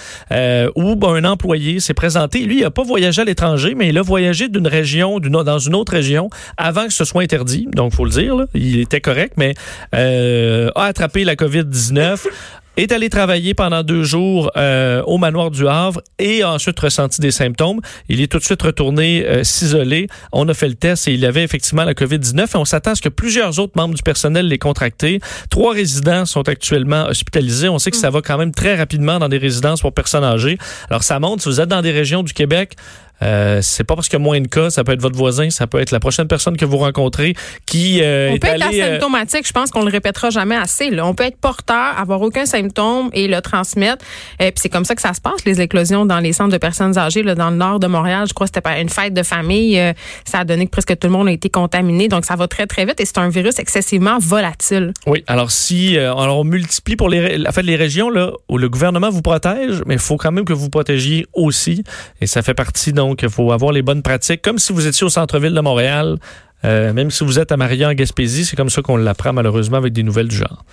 où 0.75 0.95
ben, 0.95 1.15
un 1.15 1.25
employé 1.25 1.79
s'est 1.79 1.93
présenté. 1.93 2.39
Lui, 2.39 2.59
il 2.59 2.63
n'a 2.63 2.71
pas 2.71 2.83
voyagé 2.83 3.21
à 3.21 3.25
l'étranger, 3.25 3.73
mais 3.75 3.89
il 3.89 3.97
a 3.97 4.01
voyagé 4.01 4.47
d'une 4.47 4.67
région, 4.67 5.19
dans 5.19 5.59
une 5.59 5.75
autre 5.75 5.91
région, 5.91 6.29
avant 6.73 6.87
que 6.87 6.93
ce 6.93 7.05
soit 7.05 7.21
interdit, 7.21 7.67
donc 7.71 7.93
faut 7.93 8.03
le 8.03 8.09
dire, 8.09 8.35
il 8.55 8.79
était 8.79 8.99
correct, 8.99 9.35
mais 9.37 9.53
euh, 9.93 10.71
a 10.73 10.85
attrapé 10.85 11.23
la 11.23 11.35
COVID-19, 11.35 12.25
est 12.77 12.91
allé 12.91 13.11
travailler 13.11 13.53
pendant 13.53 13.83
deux 13.83 14.03
jours 14.03 14.49
euh, 14.57 15.03
au 15.03 15.19
manoir 15.19 15.51
du 15.51 15.67
Havre 15.67 16.01
et 16.17 16.41
a 16.41 16.51
ensuite 16.51 16.79
ressenti 16.79 17.21
des 17.21 17.29
symptômes. 17.29 17.79
Il 18.09 18.21
est 18.21 18.31
tout 18.31 18.39
de 18.39 18.43
suite 18.43 18.63
retourné 18.63 19.23
euh, 19.23 19.43
s'isoler. 19.43 20.07
On 20.31 20.49
a 20.49 20.55
fait 20.55 20.67
le 20.67 20.73
test 20.73 21.07
et 21.07 21.13
il 21.13 21.23
avait 21.27 21.43
effectivement 21.43 21.83
la 21.83 21.93
COVID-19 21.93 22.39
et 22.41 22.57
on 22.57 22.65
s'attend 22.65 22.93
à 22.93 22.95
ce 22.95 23.03
que 23.03 23.09
plusieurs 23.09 23.59
autres 23.59 23.73
membres 23.75 23.93
du 23.93 24.01
personnel 24.01 24.47
l'aient 24.47 24.57
contracté. 24.57 25.19
Trois 25.51 25.73
résidents 25.73 26.25
sont 26.25 26.49
actuellement 26.49 27.05
hospitalisés. 27.05 27.69
On 27.69 27.77
sait 27.77 27.91
que 27.91 27.97
ça 27.97 28.09
va 28.09 28.23
quand 28.23 28.39
même 28.39 28.51
très 28.51 28.75
rapidement 28.75 29.19
dans 29.19 29.29
des 29.29 29.37
résidences 29.37 29.81
pour 29.81 29.93
personnes 29.93 30.23
âgées. 30.23 30.57
Alors 30.89 31.03
ça 31.03 31.19
montre, 31.19 31.43
si 31.43 31.49
vous 31.49 31.61
êtes 31.61 31.69
dans 31.69 31.83
des 31.83 31.91
régions 31.91 32.23
du 32.23 32.33
Québec, 32.33 32.75
euh, 33.23 33.59
c'est 33.61 33.83
pas 33.83 33.95
parce 33.95 34.09
qu'il 34.09 34.19
y 34.19 34.21
a 34.21 34.23
moins 34.23 34.41
de 34.41 34.47
cas, 34.47 34.69
ça 34.69 34.83
peut 34.83 34.91
être 34.91 35.01
votre 35.01 35.17
voisin, 35.17 35.49
ça 35.49 35.67
peut 35.67 35.79
être 35.79 35.91
la 35.91 35.99
prochaine 35.99 36.27
personne 36.27 36.57
que 36.57 36.65
vous 36.65 36.77
rencontrez 36.77 37.35
qui 37.65 38.01
euh, 38.01 38.31
On 38.31 38.35
est 38.35 38.39
peut 38.39 38.47
être 38.47 38.67
asymptomatique, 38.67 39.47
je 39.47 39.53
pense 39.53 39.71
qu'on 39.71 39.83
le 39.83 39.91
répétera 39.91 40.29
jamais 40.29 40.55
assez. 40.55 40.89
Là. 40.89 41.05
On 41.05 41.13
peut 41.13 41.23
être 41.23 41.37
porteur, 41.37 41.97
avoir 41.97 42.21
aucun 42.21 42.45
symptôme 42.45 43.09
et 43.13 43.27
le 43.27 43.41
transmettre. 43.41 44.03
Et 44.39 44.43
euh, 44.43 44.51
puis 44.51 44.61
c'est 44.61 44.69
comme 44.69 44.85
ça 44.85 44.95
que 44.95 45.01
ça 45.01 45.13
se 45.13 45.21
passe, 45.21 45.45
les 45.45 45.61
éclosions 45.61 46.05
dans 46.05 46.19
les 46.19 46.33
centres 46.33 46.51
de 46.51 46.57
personnes 46.57 46.97
âgées 46.97 47.23
là, 47.23 47.35
dans 47.35 47.49
le 47.49 47.57
nord 47.57 47.79
de 47.79 47.87
Montréal. 47.87 48.25
Je 48.27 48.33
crois 48.33 48.47
que 48.47 48.53
c'était 48.55 48.81
une 48.81 48.89
fête 48.89 49.13
de 49.13 49.23
famille. 49.23 49.79
Euh, 49.79 49.93
ça 50.25 50.39
a 50.39 50.45
donné 50.45 50.65
que 50.65 50.71
presque 50.71 50.97
tout 50.97 51.07
le 51.07 51.13
monde 51.13 51.27
a 51.27 51.31
été 51.31 51.49
contaminé. 51.49 52.07
Donc 52.07 52.25
ça 52.25 52.35
va 52.35 52.47
très, 52.47 52.67
très 52.67 52.85
vite 52.85 52.99
et 52.99 53.05
c'est 53.05 53.17
un 53.17 53.29
virus 53.29 53.59
excessivement 53.59 54.17
volatile. 54.19 54.93
Oui, 55.07 55.23
alors 55.27 55.51
si 55.51 55.97
alors 55.97 56.39
on 56.39 56.43
multiplie 56.43 56.95
pour 56.95 57.09
les, 57.09 57.45
en 57.47 57.51
fait, 57.51 57.63
les 57.63 57.75
régions 57.75 58.09
là, 58.09 58.31
où 58.49 58.57
le 58.57 58.69
gouvernement 58.69 59.09
vous 59.09 59.21
protège, 59.21 59.81
mais 59.85 59.95
il 59.95 59.99
faut 59.99 60.17
quand 60.17 60.31
même 60.31 60.45
que 60.45 60.53
vous 60.53 60.69
protégiez 60.69 61.25
aussi. 61.33 61.83
Et 62.21 62.27
ça 62.27 62.41
fait 62.41 62.53
partie 62.53 62.93
donc, 62.93 63.12
il 63.21 63.29
faut 63.29 63.51
avoir 63.51 63.71
les 63.71 63.81
bonnes 63.81 64.01
pratiques, 64.01 64.41
comme 64.41 64.59
si 64.59 64.73
vous 64.73 64.87
étiez 64.87 65.05
au 65.05 65.09
centre-ville 65.09 65.53
de 65.53 65.61
Montréal. 65.61 66.17
Euh, 66.65 66.93
même 66.93 67.11
si 67.11 67.25
vous 67.25 67.39
êtes 67.39 67.51
à 67.51 67.57
Maria 67.57 67.89
en 67.89 67.93
Gaspésie, 67.93 68.45
c'est 68.45 68.55
comme 68.55 68.69
ça 68.69 68.81
qu'on 68.81 68.95
l'apprend 68.95 69.33
malheureusement 69.33 69.77
avec 69.77 69.91
des 69.91 70.03
nouvelles 70.03 70.29
du 70.29 70.35
genre. 70.35 70.63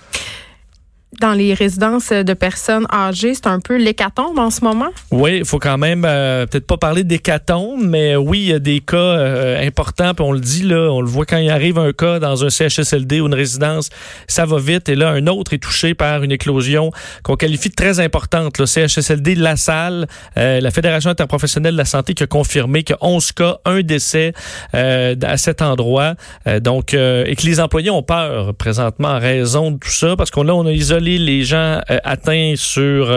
Dans 1.21 1.33
les 1.33 1.53
résidences 1.53 2.09
de 2.09 2.33
personnes 2.33 2.87
âgées, 2.91 3.35
c'est 3.35 3.47
un 3.47 3.59
peu 3.59 3.77
l'hécatombe 3.77 4.39
en 4.39 4.49
ce 4.49 4.63
moment? 4.63 4.89
Oui, 5.11 5.37
il 5.37 5.45
faut 5.45 5.59
quand 5.59 5.77
même 5.77 6.03
euh, 6.03 6.47
peut-être 6.47 6.65
pas 6.65 6.77
parler 6.77 7.03
d'hécatombe, 7.03 7.79
mais 7.81 8.15
oui, 8.15 8.39
il 8.39 8.47
y 8.47 8.53
a 8.53 8.59
des 8.59 8.79
cas 8.79 8.97
euh, 8.97 9.65
importants, 9.65 10.13
puis 10.15 10.25
on 10.25 10.31
le 10.31 10.39
dit, 10.39 10.63
là, 10.63 10.91
on 10.91 10.99
le 10.99 11.07
voit 11.07 11.25
quand 11.25 11.37
il 11.37 11.49
arrive 11.49 11.77
un 11.77 11.93
cas 11.93 12.19
dans 12.19 12.43
un 12.43 12.49
CHSLD 12.49 13.21
ou 13.21 13.27
une 13.27 13.35
résidence, 13.35 13.89
ça 14.27 14.45
va 14.45 14.57
vite, 14.57 14.89
et 14.89 14.95
là, 14.95 15.09
un 15.11 15.27
autre 15.27 15.53
est 15.53 15.59
touché 15.59 15.93
par 15.93 16.23
une 16.23 16.31
éclosion 16.31 16.91
qu'on 17.23 17.35
qualifie 17.35 17.69
de 17.69 17.75
très 17.75 17.99
importante. 17.99 18.57
Le 18.57 18.65
CHSLD 18.65 19.35
La 19.35 19.55
Salle, 19.55 20.07
euh, 20.37 20.59
la 20.59 20.71
Fédération 20.71 21.11
interprofessionnelle 21.11 21.73
de 21.73 21.77
la 21.77 21.85
santé 21.85 22.15
qui 22.15 22.23
a 22.23 22.27
confirmé 22.27 22.83
que 22.83 22.95
11 22.99 23.31
cas, 23.33 23.57
un 23.65 23.81
décès 23.81 24.33
à 24.73 25.37
cet 25.37 25.61
endroit, 25.61 26.15
donc, 26.61 26.93
et 26.93 27.35
que 27.35 27.45
les 27.45 27.59
employés 27.59 27.91
ont 27.91 28.03
peur 28.03 28.55
présentement 28.55 29.09
en 29.09 29.19
raison 29.19 29.71
de 29.71 29.77
tout 29.77 29.89
ça, 29.89 30.15
parce 30.15 30.31
qu'on 30.31 30.49
on 30.49 30.65
a 30.65 30.71
isolé 30.71 31.10
les 31.17 31.43
gens 31.43 31.81
atteints 32.03 32.53
sur, 32.55 33.07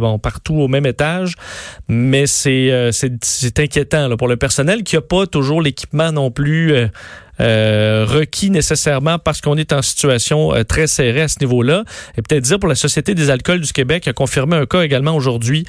bon, 0.00 0.18
partout 0.18 0.54
au 0.54 0.68
même 0.68 0.86
étage, 0.86 1.34
mais 1.88 2.26
c'est 2.26 2.90
c'est 2.92 3.58
inquiétant 3.58 4.08
là, 4.08 4.16
pour 4.16 4.28
le 4.28 4.36
personnel 4.36 4.82
qui 4.82 4.96
n'a 4.96 5.02
pas 5.02 5.26
toujours 5.26 5.62
l'équipement 5.62 6.12
non 6.12 6.30
plus. 6.30 6.72
Euh, 6.72 6.88
euh, 7.38 8.06
requis 8.08 8.48
nécessairement 8.48 9.18
parce 9.18 9.42
qu'on 9.42 9.58
est 9.58 9.74
en 9.74 9.82
situation 9.82 10.54
euh, 10.54 10.64
très 10.64 10.86
serrée 10.86 11.20
à 11.20 11.28
ce 11.28 11.36
niveau-là. 11.42 11.84
Et 12.16 12.22
peut-être 12.22 12.44
dire 12.44 12.58
pour 12.58 12.68
la 12.70 12.74
Société 12.74 13.14
des 13.14 13.28
alcools 13.28 13.60
du 13.60 13.74
Québec 13.74 14.04
qui 14.04 14.08
a 14.08 14.14
confirmé 14.14 14.56
un 14.56 14.64
cas 14.64 14.80
également 14.80 15.14
aujourd'hui 15.14 15.66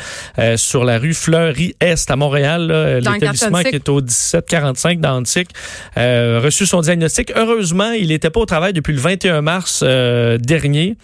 sur 0.55 0.85
la 0.85 0.97
rue 0.97 1.13
Fleury-Est 1.13 2.09
à 2.09 2.15
Montréal, 2.15 3.01
l'établissement 3.03 3.63
qui 3.63 3.75
est 3.75 3.89
au 3.89 3.99
1745 3.99 5.01
dans 5.01 5.17
Antique, 5.17 5.49
reçu 5.97 6.65
son 6.65 6.79
diagnostic. 6.79 7.33
Heureusement, 7.35 7.91
il 7.91 8.07
n'était 8.07 8.29
pas 8.29 8.39
au 8.39 8.45
travail 8.45 8.71
depuis 8.71 8.93
le 8.93 9.01
21 9.01 9.41
mars 9.41 9.83
dernier. 9.83 10.95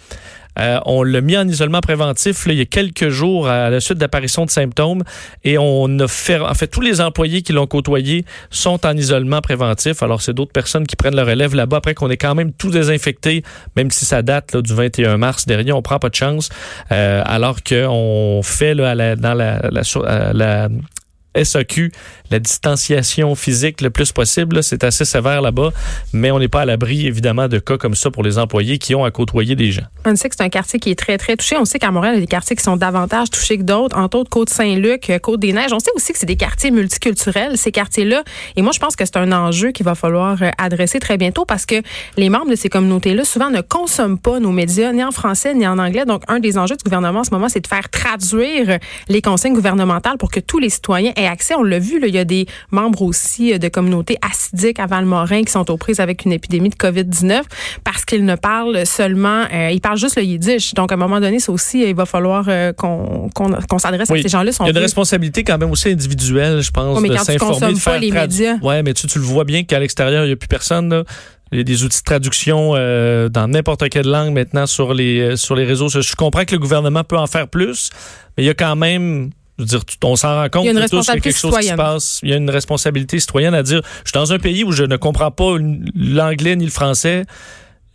Euh, 0.58 0.78
on 0.86 1.02
l'a 1.02 1.20
mis 1.20 1.36
en 1.36 1.48
isolement 1.48 1.80
préventif 1.80 2.44
il 2.46 2.54
y 2.54 2.60
a 2.60 2.64
quelques 2.64 3.08
jours 3.08 3.48
à 3.48 3.70
la 3.70 3.80
suite 3.80 3.98
d'apparition 3.98 4.44
de 4.44 4.50
symptômes 4.50 5.02
et 5.42 5.58
on 5.58 5.98
a 5.98 6.08
fait, 6.08 6.38
en 6.38 6.54
fait, 6.54 6.68
tous 6.68 6.80
les 6.80 7.00
employés 7.00 7.42
qui 7.42 7.52
l'ont 7.52 7.66
côtoyé 7.66 8.24
sont 8.50 8.86
en 8.86 8.96
isolement 8.96 9.40
préventif. 9.40 10.02
Alors, 10.02 10.22
c'est 10.22 10.32
d'autres 10.32 10.52
personnes 10.52 10.86
qui 10.86 10.96
prennent 10.96 11.16
leur 11.16 11.26
relève 11.26 11.54
là-bas 11.54 11.78
après 11.78 11.94
qu'on 11.94 12.10
est 12.10 12.16
quand 12.16 12.34
même 12.34 12.52
tout 12.52 12.70
désinfecté, 12.70 13.42
même 13.76 13.90
si 13.90 14.04
ça 14.04 14.22
date 14.22 14.56
du 14.56 14.74
21 14.74 15.16
mars 15.16 15.46
derrière, 15.46 15.76
on 15.76 15.82
prend 15.82 15.98
pas 15.98 16.08
de 16.08 16.14
chance. 16.14 16.48
Euh, 16.92 17.22
alors 17.24 17.62
qu'on 17.62 18.40
fait 18.42 18.74
là, 18.74 19.16
dans 19.16 19.34
la, 19.34 19.60
la 19.70 20.68
SAQ, 21.42 21.92
la 22.30 22.38
distanciation 22.38 23.34
physique 23.34 23.80
le 23.80 23.90
plus 23.90 24.12
possible. 24.12 24.62
C'est 24.62 24.84
assez 24.84 25.04
sévère 25.04 25.42
là-bas, 25.42 25.70
mais 26.12 26.30
on 26.30 26.38
n'est 26.38 26.48
pas 26.48 26.62
à 26.62 26.64
l'abri, 26.64 27.06
évidemment, 27.06 27.48
de 27.48 27.58
cas 27.58 27.76
comme 27.76 27.94
ça 27.94 28.10
pour 28.10 28.22
les 28.22 28.38
employés 28.38 28.78
qui 28.78 28.94
ont 28.94 29.04
à 29.04 29.10
côtoyer 29.10 29.56
des 29.56 29.72
gens. 29.72 29.84
On 30.04 30.16
sait 30.16 30.28
que 30.28 30.34
c'est 30.36 30.44
un 30.44 30.48
quartier 30.48 30.78
qui 30.78 30.90
est 30.90 30.98
très, 30.98 31.18
très 31.18 31.36
touché. 31.36 31.56
On 31.56 31.64
sait 31.64 31.78
qu'à 31.78 31.90
Montréal, 31.90 32.14
il 32.14 32.18
y 32.18 32.18
a 32.18 32.20
des 32.22 32.26
quartiers 32.26 32.56
qui 32.56 32.62
sont 32.62 32.76
davantage 32.76 33.30
touchés 33.30 33.58
que 33.58 33.62
d'autres, 33.62 33.96
entre 33.96 34.18
autres 34.18 34.30
Côte-Saint-Luc, 34.30 35.10
euh, 35.10 35.18
Côte-des-Neiges. 35.18 35.72
On 35.72 35.80
sait 35.80 35.90
aussi 35.94 36.12
que 36.12 36.18
c'est 36.18 36.26
des 36.26 36.36
quartiers 36.36 36.70
multiculturels, 36.70 37.58
ces 37.58 37.72
quartiers-là. 37.72 38.24
Et 38.56 38.62
moi, 38.62 38.72
je 38.72 38.78
pense 38.78 38.96
que 38.96 39.04
c'est 39.04 39.16
un 39.16 39.32
enjeu 39.32 39.72
qu'il 39.72 39.84
va 39.84 39.94
falloir 39.94 40.42
euh, 40.42 40.50
adresser 40.58 40.98
très 40.98 41.16
bientôt 41.16 41.44
parce 41.44 41.66
que 41.66 41.76
les 42.16 42.28
membres 42.30 42.50
de 42.50 42.56
ces 42.56 42.68
communautés-là, 42.68 43.24
souvent, 43.24 43.50
ne 43.50 43.60
consomment 43.60 44.18
pas 44.18 44.40
nos 44.40 44.52
médias, 44.52 44.92
ni 44.92 45.04
en 45.04 45.10
français, 45.10 45.54
ni 45.54 45.66
en 45.66 45.78
anglais. 45.78 46.04
Donc, 46.06 46.22
un 46.28 46.40
des 46.40 46.58
enjeux 46.58 46.76
du 46.76 46.84
gouvernement 46.84 47.20
en 47.20 47.24
ce 47.24 47.30
moment, 47.30 47.48
c'est 47.48 47.60
de 47.60 47.66
faire 47.66 47.88
traduire 47.90 48.78
les 49.08 49.22
consignes 49.22 49.54
gouvernementales 49.54 50.18
pour 50.18 50.30
que 50.30 50.40
tous 50.40 50.58
les 50.58 50.70
citoyens 50.70 51.12
aient 51.16 51.26
accès. 51.26 51.54
On 51.54 51.62
l'a 51.62 51.78
vu, 51.78 52.00
là, 52.00 52.08
il 52.14 52.18
y 52.18 52.20
a 52.20 52.24
des 52.24 52.46
membres 52.70 53.02
aussi 53.02 53.52
euh, 53.52 53.58
de 53.58 53.68
communautés 53.68 54.16
acidiques 54.22 54.78
à 54.78 54.86
Valmorin 54.86 55.42
qui 55.42 55.52
sont 55.52 55.70
aux 55.70 55.76
prises 55.76 56.00
avec 56.00 56.24
une 56.24 56.32
épidémie 56.32 56.70
de 56.70 56.76
COVID-19 56.76 57.42
parce 57.82 58.04
qu'ils 58.04 58.24
ne 58.24 58.36
parlent 58.36 58.86
seulement, 58.86 59.44
euh, 59.52 59.70
ils 59.72 59.80
parlent 59.80 59.98
juste 59.98 60.16
le 60.16 60.22
yiddish. 60.22 60.74
Donc, 60.74 60.92
à 60.92 60.94
un 60.94 60.98
moment 60.98 61.20
donné, 61.20 61.40
ça 61.40 61.52
aussi, 61.52 61.82
il 61.82 61.94
va 61.94 62.06
falloir 62.06 62.46
euh, 62.48 62.72
qu'on 62.72 63.78
s'adresse 63.78 64.10
à 64.10 64.16
ces 64.16 64.28
gens-là. 64.28 64.52
Il 64.60 64.64
y 64.64 64.68
a 64.68 64.70
une 64.70 64.78
responsabilité 64.78 65.44
quand 65.44 65.58
même 65.58 65.70
aussi 65.70 65.88
individuelle, 65.88 66.60
je 66.62 66.70
pense, 66.70 67.00
mais 67.00 67.08
de 67.08 67.16
s'informer, 67.16 67.72
de 67.72 67.78
faire 67.78 67.98
les 67.98 68.10
médias. 68.10 68.56
Ouais, 68.62 68.82
mais 68.82 68.94
tu, 68.94 69.06
tu 69.06 69.18
le 69.18 69.24
vois 69.24 69.44
bien 69.44 69.64
qu'à 69.64 69.78
l'extérieur, 69.78 70.24
il 70.24 70.28
n'y 70.28 70.32
a 70.32 70.36
plus 70.36 70.48
personne. 70.48 70.88
Là. 70.88 71.04
Il 71.52 71.58
y 71.58 71.60
a 71.60 71.64
des 71.64 71.84
outils 71.84 72.00
de 72.00 72.04
traduction 72.04 72.72
dans 72.72 73.48
n'importe 73.48 73.88
quelle 73.88 74.08
langue 74.08 74.32
maintenant 74.32 74.66
sur 74.66 74.92
les 74.94 75.36
sur 75.36 75.54
les 75.54 75.64
réseaux. 75.64 75.88
Je 75.88 76.16
comprends 76.16 76.44
que 76.44 76.52
le 76.52 76.58
gouvernement 76.58 77.04
peut 77.04 77.18
en 77.18 77.26
faire 77.26 77.48
plus, 77.48 77.90
mais 78.36 78.44
il 78.44 78.46
y 78.46 78.50
a 78.50 78.54
quand 78.54 78.74
même 78.74 79.30
je 79.58 79.62
veux 79.62 79.68
dire, 79.68 79.80
on 80.02 80.16
s'en 80.16 80.34
rend 80.34 80.48
compte. 80.48 80.64
Il 80.64 80.74
y 80.74 80.76
a 80.76 80.80
quelque 80.80 81.32
chose 81.32 81.58
qui 81.58 81.68
se 81.68 81.74
passe. 81.74 82.20
Il 82.22 82.30
y 82.30 82.32
a 82.32 82.36
une 82.36 82.50
responsabilité 82.50 83.20
citoyenne 83.20 83.54
à 83.54 83.62
dire, 83.62 83.82
je 84.04 84.10
suis 84.10 84.18
dans 84.18 84.32
un 84.32 84.38
pays 84.38 84.64
où 84.64 84.72
je 84.72 84.84
ne 84.84 84.96
comprends 84.96 85.30
pas 85.30 85.56
l'anglais 85.94 86.56
ni 86.56 86.64
le 86.64 86.70
français. 86.70 87.24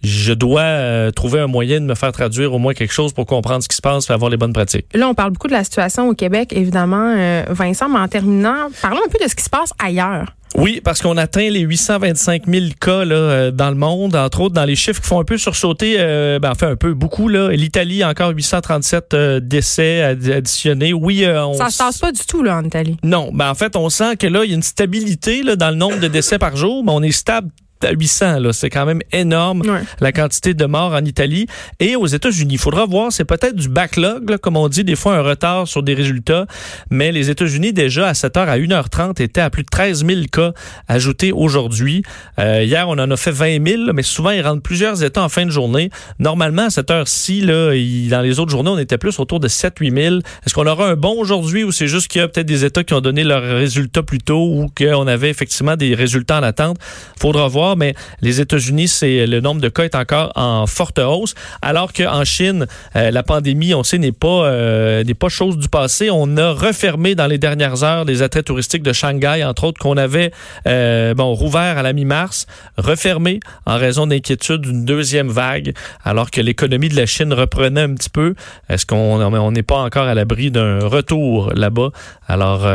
Je 0.01 0.31
dois 0.31 0.61
euh, 0.61 1.11
trouver 1.11 1.41
un 1.41 1.47
moyen 1.47 1.81
de 1.81 1.85
me 1.85 1.95
faire 1.95 2.13
traduire 2.13 2.53
au 2.53 2.57
moins 2.57 2.73
quelque 2.73 2.93
chose 2.93 3.11
pour 3.11 3.25
comprendre 3.25 3.61
ce 3.61 3.67
qui 3.67 3.75
se 3.75 3.81
passe 3.81 4.09
et 4.09 4.13
avoir 4.13 4.31
les 4.31 4.37
bonnes 4.37 4.53
pratiques. 4.53 4.85
Là, 4.93 5.09
on 5.09 5.13
parle 5.13 5.31
beaucoup 5.31 5.47
de 5.47 5.53
la 5.53 5.65
situation 5.65 6.07
au 6.07 6.13
Québec, 6.13 6.53
évidemment, 6.53 7.13
euh, 7.17 7.43
Vincent, 7.49 7.89
mais 7.89 7.99
en 7.99 8.07
terminant, 8.07 8.69
parlons 8.81 9.01
un 9.05 9.09
peu 9.09 9.21
de 9.21 9.29
ce 9.29 9.35
qui 9.35 9.43
se 9.43 9.49
passe 9.49 9.73
ailleurs. 9.77 10.33
Oui, 10.55 10.81
parce 10.83 11.01
qu'on 11.01 11.17
atteint 11.17 11.49
les 11.49 11.61
825 11.61 12.47
000 12.47 12.65
cas 12.79 13.05
là, 13.05 13.15
euh, 13.15 13.51
dans 13.51 13.69
le 13.69 13.75
monde, 13.75 14.15
entre 14.15 14.41
autres 14.41 14.55
dans 14.55 14.65
les 14.65 14.75
chiffres 14.75 15.01
qui 15.01 15.07
font 15.07 15.19
un 15.19 15.23
peu 15.23 15.37
sursauter, 15.37 15.95
euh, 15.99 16.39
ben, 16.39 16.51
enfin 16.51 16.69
un 16.69 16.75
peu 16.75 16.93
beaucoup. 16.93 17.27
là. 17.27 17.49
L'Italie, 17.49 18.03
encore 18.03 18.31
837 18.31 19.13
euh, 19.13 19.39
décès 19.39 20.01
additionnés. 20.01 20.93
Oui, 20.93 21.25
on 21.27 21.53
ça 21.53 21.69
se 21.69 21.77
passe 21.77 21.99
pas 21.99 22.11
du 22.11 22.25
tout 22.25 22.43
là 22.43 22.57
en 22.57 22.63
Italie. 22.63 22.97
Non, 23.03 23.29
ben, 23.33 23.49
en 23.49 23.55
fait, 23.55 23.75
on 23.75 23.89
sent 23.89 24.17
que 24.17 24.27
là, 24.27 24.43
il 24.43 24.49
y 24.49 24.53
a 24.53 24.55
une 24.55 24.63
stabilité 24.63 25.43
là, 25.43 25.55
dans 25.55 25.69
le 25.69 25.75
nombre 25.75 25.99
de 25.99 26.07
décès 26.07 26.39
par 26.39 26.55
jour, 26.55 26.83
mais 26.83 26.91
on 26.91 27.03
est 27.03 27.11
stable 27.11 27.49
à 27.85 27.91
800. 27.91 28.39
Là. 28.39 28.53
C'est 28.53 28.69
quand 28.69 28.85
même 28.85 29.01
énorme 29.11 29.63
la 29.99 30.11
quantité 30.11 30.53
de 30.53 30.65
morts 30.65 30.93
en 30.93 31.03
Italie. 31.05 31.47
Et 31.79 31.95
aux 31.95 32.07
États-Unis, 32.07 32.55
il 32.55 32.59
faudra 32.59 32.85
voir, 32.85 33.11
c'est 33.11 33.25
peut-être 33.25 33.55
du 33.55 33.69
backlog, 33.69 34.37
comme 34.37 34.57
on 34.57 34.67
dit, 34.67 34.83
des 34.83 34.95
fois 34.95 35.15
un 35.15 35.21
retard 35.21 35.67
sur 35.67 35.83
des 35.83 35.93
résultats. 35.93 36.45
Mais 36.89 37.11
les 37.11 37.29
États-Unis, 37.29 37.73
déjà 37.73 38.07
à 38.07 38.13
7h 38.13 38.47
à 38.47 38.57
1h30, 38.57 39.21
étaient 39.21 39.41
à 39.41 39.49
plus 39.49 39.63
de 39.63 39.69
13 39.69 40.05
000 40.05 40.21
cas 40.31 40.53
ajoutés 40.87 41.31
aujourd'hui. 41.31 42.03
Euh, 42.39 42.63
hier, 42.63 42.87
on 42.87 42.93
en 42.93 43.11
a 43.11 43.17
fait 43.17 43.31
20 43.31 43.65
000, 43.67 43.93
mais 43.93 44.03
souvent, 44.03 44.31
ils 44.31 44.41
rentrent 44.41 44.61
plusieurs 44.61 45.03
États 45.03 45.23
en 45.23 45.29
fin 45.29 45.45
de 45.45 45.51
journée. 45.51 45.89
Normalement, 46.19 46.63
à 46.63 46.69
cette 46.69 46.91
heure-ci, 46.91 47.41
là, 47.41 47.71
dans 48.09 48.21
les 48.21 48.39
autres 48.39 48.51
journées, 48.51 48.69
on 48.69 48.77
était 48.77 48.97
plus 48.97 49.19
autour 49.19 49.39
de 49.39 49.47
7-8 49.47 50.01
000. 50.01 50.15
Est-ce 50.45 50.53
qu'on 50.53 50.67
aura 50.67 50.87
un 50.87 50.95
bon 50.95 51.19
aujourd'hui 51.19 51.63
ou 51.63 51.71
c'est 51.71 51.87
juste 51.87 52.07
qu'il 52.07 52.21
y 52.21 52.23
a 52.23 52.27
peut-être 52.27 52.47
des 52.47 52.65
États 52.65 52.83
qui 52.83 52.93
ont 52.93 53.01
donné 53.01 53.23
leurs 53.23 53.43
résultats 53.43 54.03
plus 54.03 54.19
tôt 54.19 54.45
ou 54.45 54.67
qu'on 54.75 55.07
avait 55.07 55.29
effectivement 55.29 55.75
des 55.75 55.95
résultats 55.95 56.39
en 56.39 56.43
attente? 56.43 56.77
Faudra 57.19 57.47
voir 57.47 57.68
mais 57.75 57.93
les 58.21 58.41
États-Unis, 58.41 58.87
c'est 58.87 59.25
le 59.25 59.41
nombre 59.41 59.61
de 59.61 59.69
cas 59.69 59.83
est 59.83 59.95
encore 59.95 60.31
en 60.35 60.67
forte 60.67 60.99
hausse, 60.99 61.35
alors 61.61 61.93
qu'en 61.93 62.23
Chine, 62.23 62.67
euh, 62.95 63.11
la 63.11 63.23
pandémie, 63.23 63.73
on 63.73 63.83
sait, 63.83 63.97
n'est 63.97 64.11
pas 64.11 64.45
euh, 64.45 65.03
n'est 65.03 65.13
pas 65.13 65.29
chose 65.29 65.57
du 65.57 65.69
passé. 65.69 66.09
On 66.11 66.37
a 66.37 66.51
refermé 66.51 67.15
dans 67.15 67.27
les 67.27 67.37
dernières 67.37 67.83
heures 67.83 68.05
les 68.05 68.21
attraits 68.21 68.45
touristiques 68.45 68.83
de 68.83 68.93
Shanghai, 68.93 69.43
entre 69.43 69.65
autres, 69.65 69.79
qu'on 69.79 69.97
avait 69.97 70.31
euh, 70.67 71.13
bon 71.13 71.33
rouvert 71.33 71.77
à 71.77 71.83
la 71.83 71.93
mi-mars, 71.93 72.45
refermé 72.77 73.39
en 73.65 73.77
raison 73.77 74.07
d'inquiétude 74.07 74.61
d'une 74.61 74.85
deuxième 74.85 75.29
vague, 75.29 75.73
alors 76.03 76.31
que 76.31 76.41
l'économie 76.41 76.89
de 76.89 76.95
la 76.95 77.05
Chine 77.05 77.33
reprenait 77.33 77.81
un 77.81 77.95
petit 77.95 78.09
peu. 78.09 78.35
Est-ce 78.69 78.85
qu'on 78.85 79.21
on 79.21 79.51
n'est 79.51 79.63
pas 79.63 79.77
encore 79.77 80.07
à 80.07 80.13
l'abri 80.13 80.51
d'un 80.51 80.79
retour 80.79 81.53
là-bas? 81.53 81.89
Alors, 82.27 82.67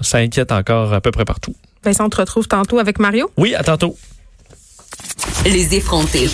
ça 0.00 0.18
inquiète 0.18 0.52
encore 0.52 0.92
à 0.92 1.00
peu 1.00 1.10
près 1.10 1.24
partout. 1.24 1.54
Vincent, 1.84 2.06
on 2.06 2.10
te 2.10 2.16
retrouve 2.18 2.46
tantôt 2.46 2.78
avec 2.78 2.98
Mario. 2.98 3.30
Oui, 3.36 3.54
à 3.54 3.62
tantôt. 3.62 3.96
Les 5.44 5.74
effrontés. 5.74 6.28